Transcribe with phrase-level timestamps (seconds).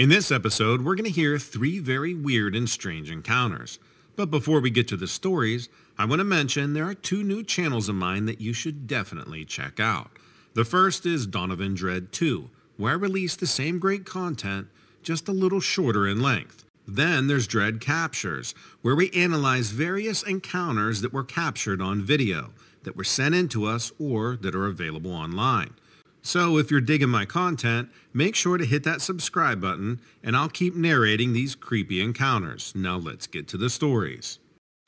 [0.00, 3.78] In this episode, we're going to hear three very weird and strange encounters.
[4.16, 7.44] But before we get to the stories, I want to mention there are two new
[7.44, 10.12] channels of mine that you should definitely check out.
[10.54, 14.68] The first is Donovan Dread 2, where I release the same great content,
[15.02, 16.64] just a little shorter in length.
[16.88, 22.54] Then there's Dread Captures, where we analyze various encounters that were captured on video,
[22.84, 25.74] that were sent in to us, or that are available online.
[26.22, 30.48] So if you're digging my content, make sure to hit that subscribe button, and I'll
[30.48, 32.72] keep narrating these creepy encounters.
[32.74, 34.38] Now let's get to the stories.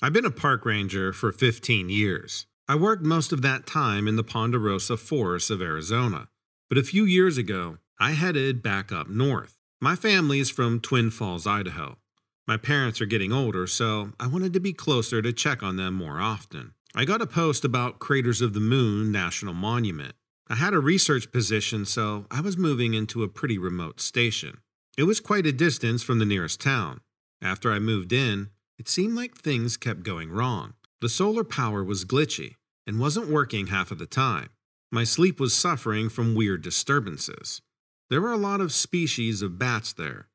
[0.03, 2.47] I've been a park ranger for 15 years.
[2.69, 6.29] I worked most of that time in the Ponderosa forests of Arizona.
[6.69, 9.57] But a few years ago, I headed back up north.
[9.81, 11.99] My family is from Twin Falls, Idaho.
[12.47, 15.95] My parents are getting older, so I wanted to be closer to check on them
[15.95, 16.75] more often.
[16.95, 20.15] I got a post about Craters of the Moon National Monument.
[20.49, 24.59] I had a research position, so I was moving into a pretty remote station.
[24.99, 27.01] It was quite a distance from the nearest town.
[27.41, 30.75] After I moved in, it seemed like things kept going wrong.
[31.01, 34.51] The solar power was glitchy and wasn't working half of the time.
[34.91, 37.62] My sleep was suffering from weird disturbances.
[38.11, 40.29] There were a lot of species of bats there,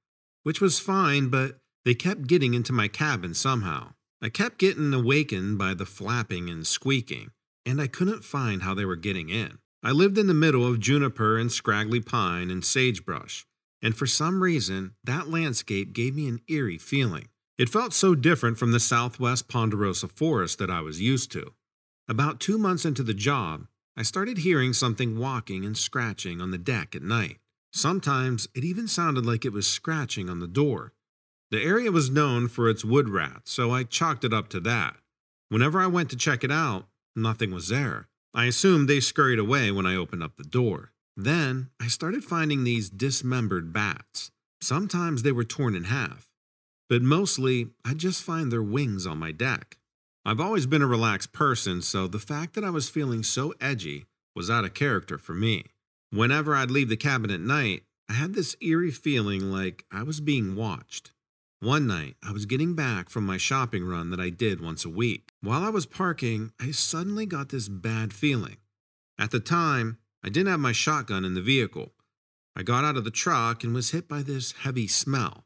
[0.43, 3.93] which was fine, but they kept getting into my cabin somehow.
[4.21, 7.31] I kept getting awakened by the flapping and squeaking,
[7.65, 9.59] and I couldn't find how they were getting in.
[9.83, 13.45] I lived in the middle of juniper and scraggly pine and sagebrush,
[13.81, 17.29] and for some reason, that landscape gave me an eerie feeling.
[17.57, 21.53] It felt so different from the southwest ponderosa forest that I was used to.
[22.07, 26.57] About two months into the job, I started hearing something walking and scratching on the
[26.57, 27.37] deck at night.
[27.73, 30.93] Sometimes it even sounded like it was scratching on the door.
[31.49, 34.97] The area was known for its wood rats, so I chalked it up to that.
[35.49, 38.07] Whenever I went to check it out, nothing was there.
[38.37, 40.91] I assumed they scurried away when I opened up the door.
[41.15, 44.29] Then I started finding these dismembered bats.
[44.61, 46.29] Sometimes they were torn in half,
[46.87, 49.79] but mostly I'd just find their wings on my deck.
[50.23, 54.05] I've always been a relaxed person, so the fact that I was feeling so edgy
[54.35, 55.63] was out of character for me.
[56.11, 60.19] Whenever I'd leave the cabin at night, I had this eerie feeling like I was
[60.19, 61.11] being watched.
[61.59, 64.89] One night, I was getting back from my shopping run that I did once a
[64.89, 65.31] week.
[65.41, 68.57] While I was parking, I suddenly got this bad feeling.
[69.17, 71.93] At the time, I didn't have my shotgun in the vehicle.
[72.55, 75.45] I got out of the truck and was hit by this heavy smell.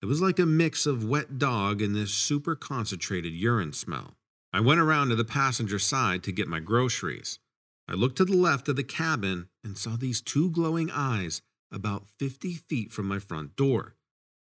[0.00, 4.16] It was like a mix of wet dog and this super concentrated urine smell.
[4.54, 7.38] I went around to the passenger side to get my groceries.
[7.86, 12.08] I looked to the left of the cabin and saw these two glowing eyes about
[12.18, 13.96] 50 feet from my front door.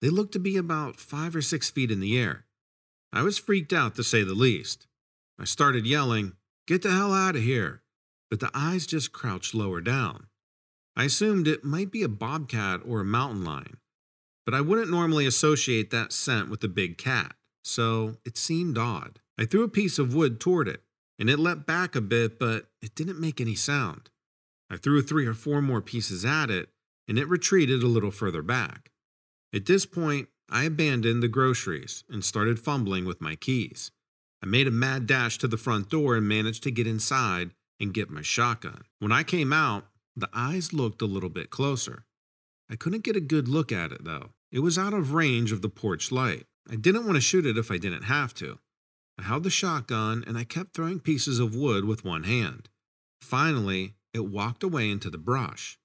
[0.01, 2.45] They looked to be about five or six feet in the air.
[3.13, 4.87] I was freaked out to say the least.
[5.39, 6.33] I started yelling,
[6.67, 7.83] Get the hell out of here!
[8.31, 10.27] But the eyes just crouched lower down.
[10.97, 13.77] I assumed it might be a bobcat or a mountain lion,
[14.45, 19.21] but I wouldn't normally associate that scent with a big cat, so it seemed odd.
[19.39, 20.83] I threw a piece of wood toward it
[21.19, 24.11] and it leapt back a bit, but it didn't make any sound.
[24.71, 26.69] I threw three or four more pieces at it,
[27.09, 28.91] and it retreated a little further back.
[29.53, 33.91] At this point, I abandoned the groceries and started fumbling with my keys.
[34.43, 37.95] I made a mad dash to the front door and managed to get inside and
[37.95, 38.83] get my shotgun.
[38.99, 42.05] When I came out, the eyes looked a little bit closer.
[42.71, 44.31] I couldn't get a good look at it, though.
[44.53, 46.47] It was out of range of the porch light.
[46.71, 48.59] I didn't want to shoot it if I didn't have to.
[49.19, 52.69] I held the shotgun and I kept throwing pieces of wood with one hand.
[53.21, 55.79] Finally, it walked away into the brush.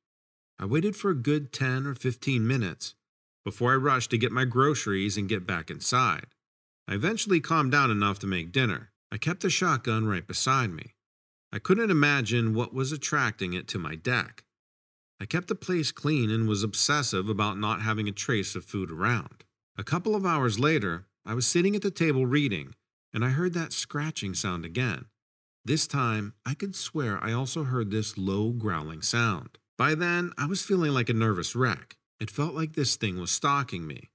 [0.60, 2.96] I waited for a good 10 or 15 minutes
[3.44, 6.28] before I rushed to get my groceries and get back inside.
[6.88, 8.92] I eventually calmed down enough to make dinner.
[9.12, 10.94] I kept the shotgun right beside me.
[11.52, 14.44] I couldn't imagine what was attracting it to my deck.
[15.20, 18.92] I kept the place clean and was obsessive about not having a trace of food
[18.92, 19.44] around.
[19.78, 22.74] A couple of hours later, I was sitting at the table reading
[23.14, 25.06] and I heard that scratching sound again.
[25.64, 29.58] This time, I could swear I also heard this low growling sound.
[29.78, 31.98] By then, I was feeling like a nervous wreck.
[32.22, 34.12] It felt like this thing was stalking me.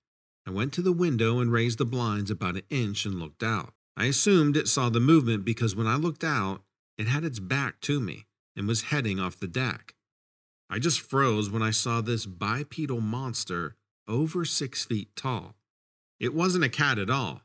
[0.46, 3.74] I went to the window and raised the blinds about an inch and looked out.
[3.96, 6.62] I assumed it saw the movement because when I looked out,
[6.96, 9.96] it had its back to me and was heading off the deck.
[10.70, 13.74] I just froze when I saw this bipedal monster
[14.06, 15.56] over six feet tall.
[16.20, 17.42] It wasn't a cat at all.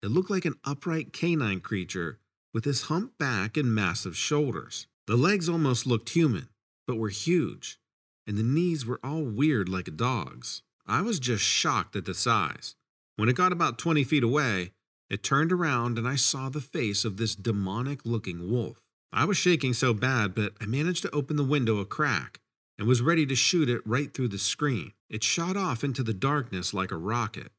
[0.00, 2.20] It looked like an upright canine creature
[2.52, 4.86] with his humped back and massive shoulders.
[5.08, 6.50] The legs almost looked human,
[6.86, 7.80] but were huge,
[8.26, 10.62] and the knees were all weird like a dog's.
[10.86, 12.76] I was just shocked at the size.
[13.16, 14.72] When it got about 20 feet away,
[15.08, 18.88] it turned around and I saw the face of this demonic looking wolf.
[19.12, 22.40] I was shaking so bad, but I managed to open the window a crack
[22.78, 24.92] and was ready to shoot it right through the screen.
[25.08, 27.52] It shot off into the darkness like a rocket.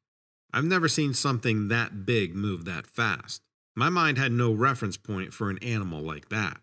[0.52, 3.42] I've never seen something that big move that fast.
[3.76, 6.60] My mind had no reference point for an animal like that.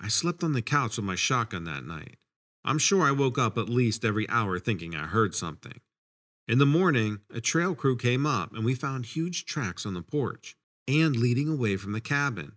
[0.00, 2.16] I slept on the couch with my shotgun that night.
[2.64, 5.80] I'm sure I woke up at least every hour thinking I heard something.
[6.46, 10.02] In the morning, a trail crew came up and we found huge tracks on the
[10.02, 10.56] porch
[10.88, 12.52] and leading away from the cabin.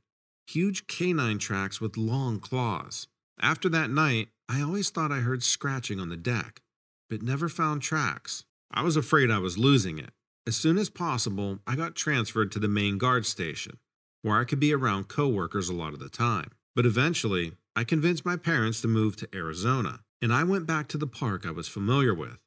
[0.48, 3.08] Huge canine tracks with long claws.
[3.40, 6.62] After that night, I always thought I heard scratching on the deck,
[7.10, 8.44] but never found tracks.
[8.72, 10.12] I was afraid I was losing it.
[10.46, 13.78] As soon as possible, I got transferred to the main guard station,
[14.24, 16.52] where I could be around coworkers a lot of the time.
[16.76, 20.98] But eventually, I convinced my parents to move to Arizona, and I went back to
[20.98, 22.38] the park I was familiar with.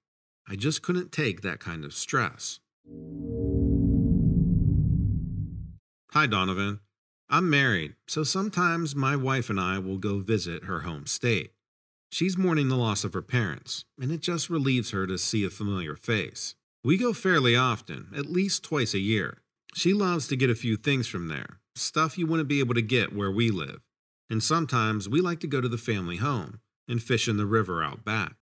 [0.49, 2.61] I just couldn't take that kind of stress.
[6.13, 6.79] Hi, Donovan.
[7.29, 11.51] I'm married, so sometimes my wife and I will go visit her home state.
[12.09, 15.51] She's mourning the loss of her parents, and it just relieves her to see a
[15.51, 16.55] familiar face.
[16.85, 19.43] We go fairly often, at least twice a year.
[19.75, 22.81] She loves to get a few things from there, stuff you wouldn't be able to
[22.81, 23.81] get where we live.
[24.29, 27.83] And sometimes we like to go to the family home and fish in the river
[27.83, 28.35] out back.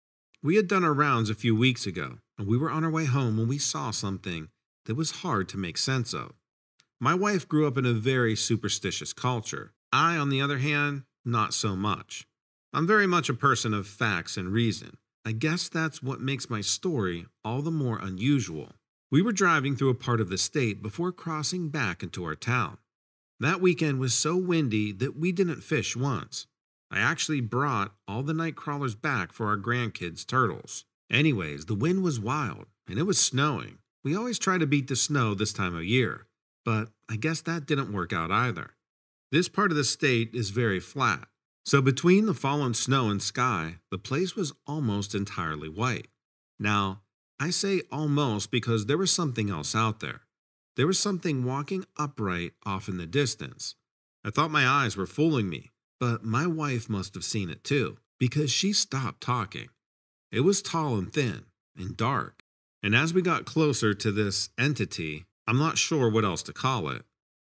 [0.42, 3.04] We had done our rounds a few weeks ago, and we were on our way
[3.04, 4.48] home when we saw something
[4.86, 6.32] that was hard to make sense of.
[7.00, 9.72] My wife grew up in a very superstitious culture.
[9.92, 12.26] I, on the other hand, not so much.
[12.72, 14.96] I'm very much a person of facts and reason.
[15.24, 18.72] I guess that's what makes my story all the more unusual.
[19.10, 22.78] We were driving through a part of the state before crossing back into our town.
[23.42, 26.46] That weekend was so windy that we didn't fish once.
[26.92, 30.84] I actually brought all the night crawlers back for our grandkids' turtles.
[31.10, 33.78] Anyways, the wind was wild and it was snowing.
[34.04, 36.28] We always try to beat the snow this time of year.
[36.64, 38.74] But I guess that didn't work out either.
[39.32, 41.26] This part of the state is very flat,
[41.64, 46.06] so between the fallen snow and sky, the place was almost entirely white.
[46.60, 47.00] Now,
[47.40, 50.20] I say almost because there was something else out there.
[50.76, 53.74] There was something walking upright off in the distance.
[54.24, 55.70] I thought my eyes were fooling me,
[56.00, 59.68] but my wife must have seen it too, because she stopped talking.
[60.30, 61.44] It was tall and thin
[61.76, 62.42] and dark,
[62.82, 66.88] and as we got closer to this entity, I'm not sure what else to call
[66.88, 67.04] it.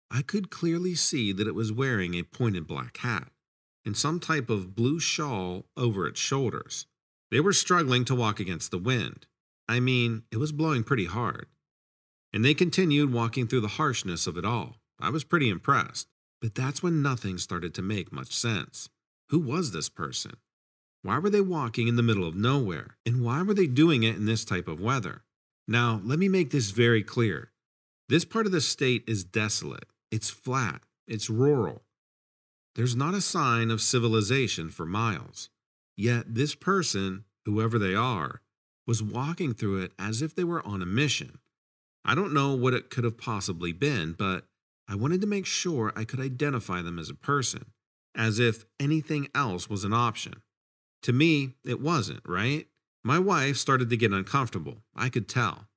[0.09, 3.29] I could clearly see that it was wearing a pointed black hat
[3.85, 6.85] and some type of blue shawl over its shoulders.
[7.29, 9.27] They were struggling to walk against the wind.
[9.67, 11.47] I mean, it was blowing pretty hard.
[12.33, 14.77] And they continued walking through the harshness of it all.
[14.99, 16.07] I was pretty impressed.
[16.41, 18.89] But that's when nothing started to make much sense.
[19.29, 20.33] Who was this person?
[21.03, 22.97] Why were they walking in the middle of nowhere?
[23.05, 25.23] And why were they doing it in this type of weather?
[25.67, 27.51] Now, let me make this very clear.
[28.09, 31.83] This part of the state is desolate, it's flat, it's rural.
[32.75, 35.49] There's not a sign of civilization for miles.
[35.95, 38.41] Yet this person, whoever they are,
[38.87, 41.39] was walking through it as if they were on a mission.
[42.03, 44.45] I don't know what it could have possibly been, but
[44.87, 47.71] I wanted to make sure I could identify them as a person,
[48.15, 50.41] as if anything else was an option.
[51.03, 52.67] To me, it wasn't, right?
[53.03, 54.83] My wife started to get uncomfortable.
[54.95, 55.67] I could tell.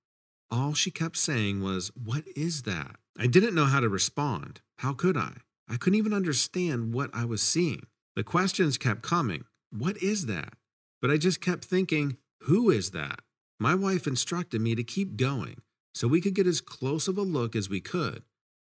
[0.50, 2.97] All she kept saying was, What is that?
[3.19, 4.61] I didn't know how to respond.
[4.79, 5.38] How could I?
[5.69, 7.87] I couldn't even understand what I was seeing.
[8.17, 9.44] The questions kept coming.
[9.71, 10.55] What is that?
[11.00, 13.21] But I just kept thinking, Who is that?
[13.59, 15.56] My wife instructed me to keep going
[15.94, 18.23] so we could get as close of a look as we could.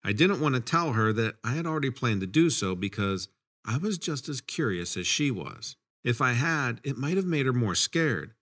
[0.04, 3.28] I didn't want to tell her that I had already planned to do so because
[3.66, 5.76] I was just as curious as she was.
[6.04, 8.33] If I had, it might have made her more scared,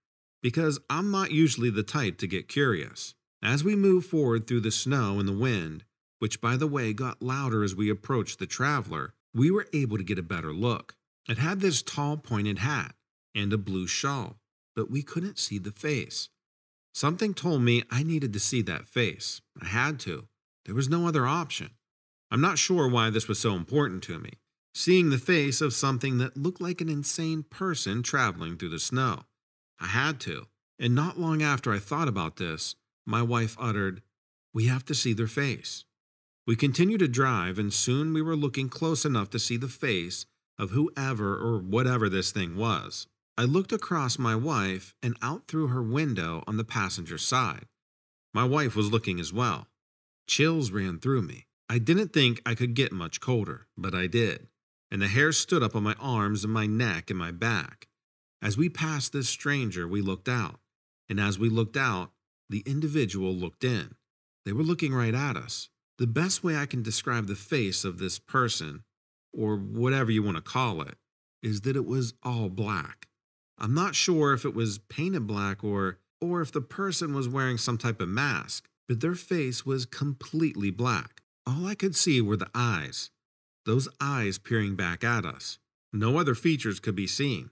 [0.43, 3.15] because I'm not usually the type to get curious.
[3.43, 5.85] As we moved forward through the snow and the wind,
[6.19, 10.05] which by the way got louder as we approached the traveler, we were able to
[10.05, 10.95] get a better look.
[11.29, 12.95] It had this tall pointed hat
[13.35, 14.37] and a blue shawl,
[14.75, 16.29] but we couldn't see the face.
[16.97, 19.43] Something told me I needed to see that face.
[19.61, 20.29] I had to.
[20.65, 21.73] There was no other option.
[22.31, 24.31] I'm not sure why this was so important to me.
[24.73, 29.25] Seeing the face of something that looked like an insane person traveling through the snow.
[29.79, 30.47] I had to.
[30.79, 34.01] And not long after I thought about this, my wife uttered,
[34.55, 35.85] We have to see their face.
[36.47, 40.25] We continued to drive, and soon we were looking close enough to see the face
[40.59, 43.07] of whoever or whatever this thing was.
[43.39, 47.67] I looked across my wife and out through her window on the passenger side.
[48.33, 49.69] My wife was looking as well.
[50.27, 51.47] Chills ran through me.
[51.69, 54.49] I didn't think I could get much colder, but I did,
[54.91, 57.89] and the hair stood up on my arms and my neck and my back.
[58.41, 60.61] As we passed this stranger, we looked out,
[61.07, 62.13] and as we looked out,
[62.49, 63.97] the individual looked in.
[64.47, 65.69] They were looking right at us.
[65.99, 68.85] The best way I can describe the face of this person,
[69.35, 70.97] or whatever you want to call it,
[71.43, 73.09] is that it was all black.
[73.59, 77.59] I'm not sure if it was painted black or or if the person was wearing
[77.59, 81.23] some type of mask, but their face was completely black.
[81.47, 83.11] All I could see were the eyes.
[83.67, 85.59] Those eyes peering back at us.
[85.93, 87.51] No other features could be seen.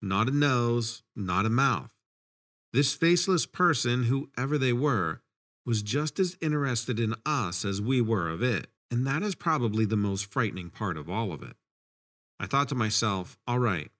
[0.00, 1.94] Not a nose, not a mouth.
[2.72, 5.22] This faceless person, whoever they were,
[5.64, 9.84] was just as interested in us as we were of it, and that is probably
[9.84, 11.56] the most frightening part of all of it.
[12.38, 13.90] I thought to myself, all right,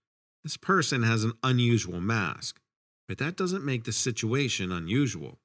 [0.44, 2.60] this person has an unusual mask,
[3.08, 5.40] but that doesn't make the situation unusual.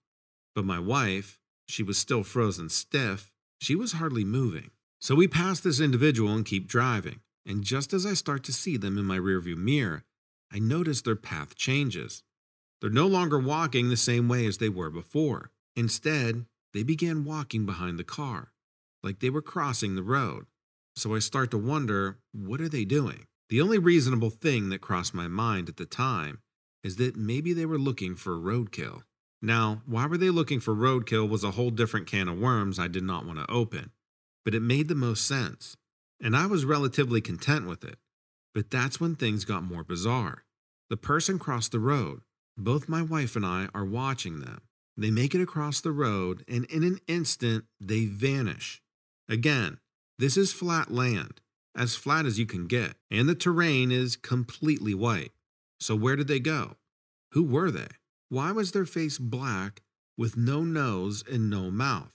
[0.53, 4.71] But my wife, she was still frozen stiff, she was hardly moving.
[5.01, 8.75] So we pass this individual and keep driving, and just as I start to see
[8.75, 10.03] them in my rearview mirror,
[10.51, 12.23] I notice their path changes.
[12.81, 15.51] They're no longer walking the same way as they were before.
[15.75, 18.51] Instead, they began walking behind the car,
[19.01, 20.45] like they were crossing the road.
[20.95, 23.27] So I start to wonder what are they doing?
[23.49, 26.39] The only reasonable thing that crossed my mind at the time
[26.83, 29.01] is that maybe they were looking for roadkill.
[29.41, 32.87] Now, why were they looking for roadkill was a whole different can of worms I
[32.87, 33.91] did not want to open,
[34.45, 35.77] but it made the most sense,
[36.21, 37.97] and I was relatively content with it.
[38.53, 40.43] But that's when things got more bizarre.
[40.89, 42.21] The person crossed the road.
[42.57, 44.61] Both my wife and I are watching them.
[44.97, 48.81] They make it across the road, and in an instant, they vanish.
[49.29, 49.79] Again,
[50.17, 51.39] this is flat land,
[51.75, 55.31] as flat as you can get, and the terrain is completely white.
[55.79, 56.75] So, where did they go?
[57.31, 57.87] Who were they?
[58.29, 59.81] Why was their face black
[60.17, 62.11] with no nose and no mouth?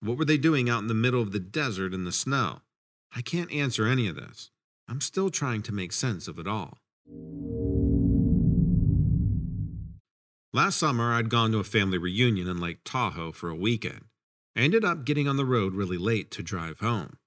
[0.00, 2.60] What were they doing out in the middle of the desert in the snow?
[3.14, 4.50] I can't answer any of this.
[4.88, 6.78] I'm still trying to make sense of it all.
[10.52, 14.06] Last summer, I'd gone to a family reunion in Lake Tahoe for a weekend.
[14.56, 17.18] I ended up getting on the road really late to drive home.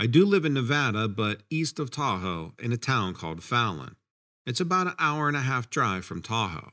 [0.00, 3.96] I do live in Nevada, but east of Tahoe in a town called Fallon.
[4.46, 6.70] It's about an hour and a half drive from Tahoe.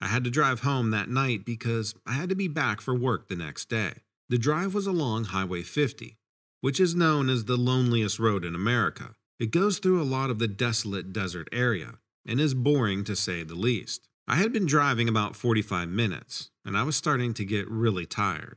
[0.00, 3.28] I had to drive home that night because I had to be back for work
[3.28, 3.96] the next day.
[4.30, 6.16] The drive was along Highway 50,
[6.62, 9.14] which is known as the loneliest road in America.
[9.38, 13.42] It goes through a lot of the desolate desert area and is boring to say
[13.42, 14.08] the least.
[14.26, 18.56] I had been driving about 45 minutes, and I was starting to get really tired.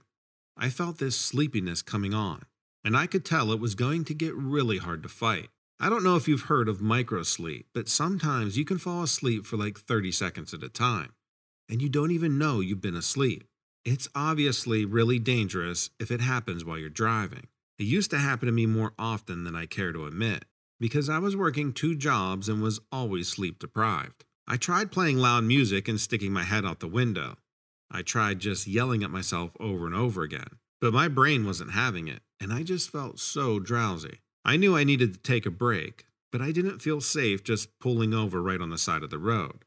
[0.56, 2.44] I felt this sleepiness coming on,
[2.88, 5.50] and I could tell it was going to get really hard to fight.
[5.78, 9.58] I don't know if you've heard of microsleep, but sometimes you can fall asleep for
[9.58, 11.12] like 30 seconds at a time,
[11.68, 13.44] and you don't even know you've been asleep.
[13.84, 17.48] It's obviously really dangerous if it happens while you're driving.
[17.78, 20.46] It used to happen to me more often than I care to admit,
[20.80, 24.24] because I was working two jobs and was always sleep deprived.
[24.48, 27.36] I tried playing loud music and sticking my head out the window.
[27.92, 32.08] I tried just yelling at myself over and over again, but my brain wasn't having
[32.08, 34.20] it, and I just felt so drowsy.
[34.46, 38.14] I knew I needed to take a break, but I didn't feel safe just pulling
[38.14, 39.66] over right on the side of the road.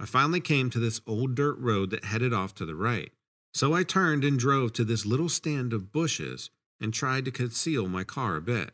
[0.00, 3.12] I finally came to this old dirt road that headed off to the right,
[3.52, 7.88] so I turned and drove to this little stand of bushes and tried to conceal
[7.88, 8.72] my car a bit.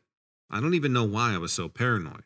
[0.50, 2.24] I don't even know why I was so paranoid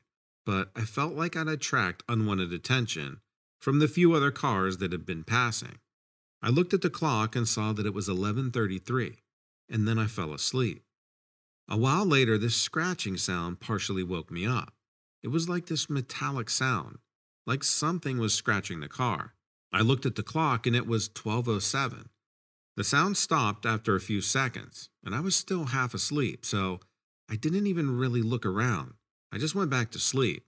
[0.49, 3.21] but I felt like I'd attract unwanted attention
[3.61, 5.77] from the few other cars that had been passing.
[6.41, 9.19] I looked at the clock and saw that it was 11:33,
[9.69, 10.85] and then I fell asleep.
[11.69, 14.73] A while later, this scratching sound partially woke me up.
[15.23, 16.99] It was like this metallic sound,
[17.47, 19.35] like something was scratching the car.
[19.71, 22.09] I looked at the clock and it was 12:07.
[22.77, 26.81] The sound stopped after a few seconds, and I was still half asleep, so
[27.29, 28.95] I didn't even really look around.
[29.31, 30.47] I just went back to sleep.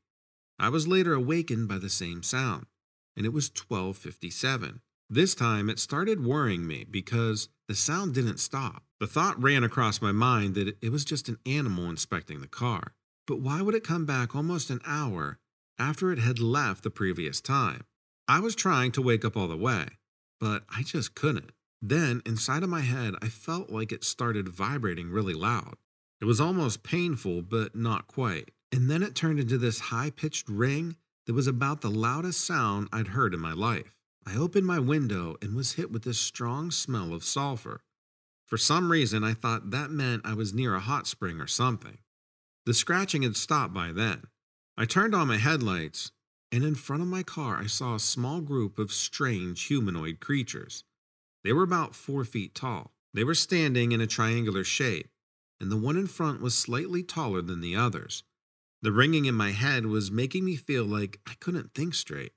[0.58, 2.66] I was later awakened by the same sound,
[3.16, 4.80] and it was 1257.
[5.10, 8.84] This time it started worrying me because the sound didn't stop.
[9.00, 12.92] The thought ran across my mind that it was just an animal inspecting the car.
[13.26, 15.38] But why would it come back almost an hour
[15.78, 17.84] after it had left the previous time?
[18.28, 19.86] I was trying to wake up all the way,
[20.38, 21.52] but I just couldn't.
[21.80, 25.76] Then, inside of my head, I felt like it started vibrating really loud.
[26.20, 28.50] It was almost painful, but not quite.
[28.70, 32.88] And then it turned into this high pitched ring that was about the loudest sound
[32.92, 33.94] I'd heard in my life.
[34.26, 37.80] I opened my window and was hit with this strong smell of sulfur.
[38.50, 41.98] For some reason, I thought that meant I was near a hot spring or something.
[42.66, 44.24] The scratching had stopped by then.
[44.76, 46.10] I turned on my headlights,
[46.50, 50.82] and in front of my car, I saw a small group of strange humanoid creatures.
[51.44, 52.90] They were about four feet tall.
[53.14, 55.08] They were standing in a triangular shape,
[55.60, 58.24] and the one in front was slightly taller than the others.
[58.82, 62.32] The ringing in my head was making me feel like I couldn't think straight.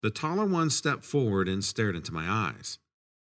[0.00, 2.78] The taller one stepped forward and stared into my eyes.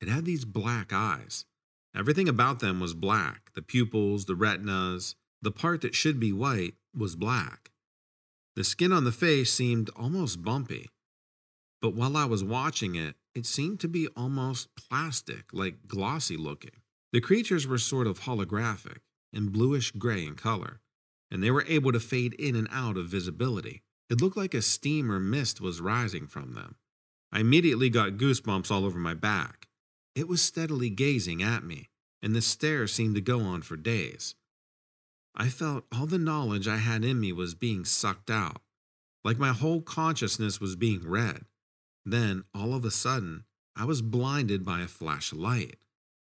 [0.01, 1.45] It had these black eyes.
[1.95, 6.75] Everything about them was black the pupils, the retinas, the part that should be white
[6.95, 7.71] was black.
[8.55, 10.89] The skin on the face seemed almost bumpy.
[11.81, 16.81] but while I was watching it, it seemed to be almost plastic, like glossy looking.
[17.11, 18.99] The creatures were sort of holographic
[19.33, 20.79] and bluish gray in color,
[21.31, 23.81] and they were able to fade in and out of visibility.
[24.09, 26.75] It looked like a steam or mist was rising from them.
[27.31, 29.60] I immediately got goosebumps all over my back.
[30.15, 31.89] It was steadily gazing at me,
[32.21, 34.35] and the stare seemed to go on for days.
[35.35, 38.61] I felt all the knowledge I had in me was being sucked out,
[39.23, 41.45] like my whole consciousness was being read.
[42.05, 45.77] Then, all of a sudden, I was blinded by a flash of light,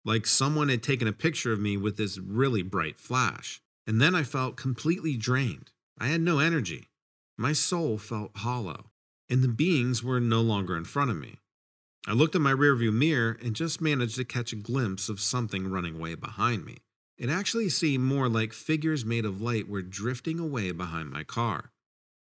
[0.05, 3.61] like someone had taken a picture of me with this really bright flash.
[3.87, 5.71] And then I felt completely drained.
[5.99, 6.89] I had no energy.
[7.39, 8.87] My soul felt hollow,
[9.29, 11.39] and the beings were no longer in front of me.
[12.09, 15.69] I looked in my rearview mirror and just managed to catch a glimpse of something
[15.69, 16.77] running way behind me.
[17.19, 21.73] It actually seemed more like figures made of light were drifting away behind my car.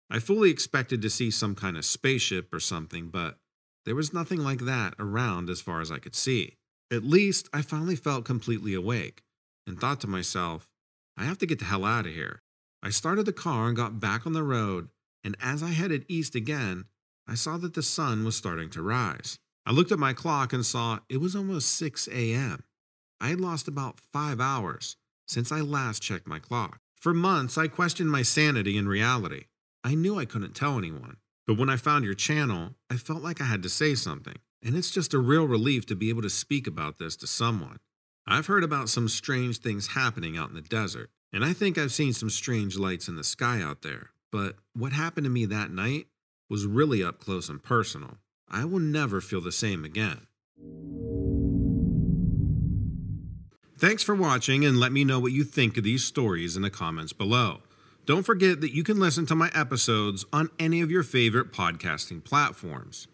[0.09, 3.37] I fully expected to see some kind of spaceship or something, but
[3.85, 6.57] there was nothing like that around as far as I could see.
[6.91, 9.23] At least I finally felt completely awake
[9.65, 10.69] and thought to myself,
[11.17, 12.41] I have to get the hell out of here.
[12.83, 14.89] I started the car and got back on the road,
[15.23, 16.85] and as I headed east again,
[17.27, 19.39] I saw that the sun was starting to rise.
[19.65, 22.63] I looked at my clock and saw it was almost 6 a.m.
[23.19, 26.79] I had lost about five hours since I last checked my clock.
[26.95, 29.45] For months, I questioned my sanity and reality.
[29.83, 31.17] I knew I couldn't tell anyone.
[31.47, 34.35] But when I found your channel, I felt like I had to say something.
[34.63, 37.79] And it's just a real relief to be able to speak about this to someone.
[38.27, 41.91] I've heard about some strange things happening out in the desert, and I think I've
[41.91, 44.11] seen some strange lights in the sky out there.
[44.31, 46.07] But what happened to me that night
[46.49, 48.17] was really up close and personal.
[48.51, 50.27] I will never feel the same again.
[53.77, 56.69] Thanks for watching and let me know what you think of these stories in the
[56.69, 57.61] comments below.
[58.05, 62.23] Don't forget that you can listen to my episodes on any of your favorite podcasting
[62.23, 63.07] platforms.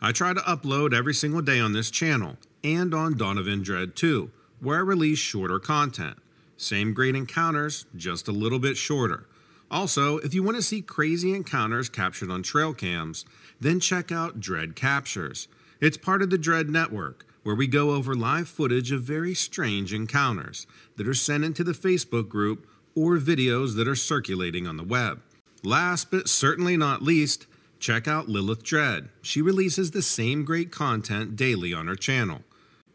[0.00, 4.30] I try to upload every single day on this channel and on Donovan Dread 2,
[4.60, 6.18] where I release shorter content.
[6.56, 9.28] Same great encounters, just a little bit shorter.
[9.72, 13.24] Also, if you want to see crazy encounters captured on trail cams,
[13.58, 15.48] then check out Dread Captures.
[15.80, 19.94] It's part of the Dread Network, where we go over live footage of very strange
[19.94, 24.84] encounters that are sent into the Facebook group or videos that are circulating on the
[24.84, 25.22] web.
[25.64, 27.46] Last but certainly not least,
[27.78, 29.08] check out Lilith Dread.
[29.22, 32.42] She releases the same great content daily on her channel.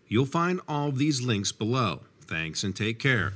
[0.08, 2.02] You'll find all of these links below.
[2.22, 3.34] Thanks and take care.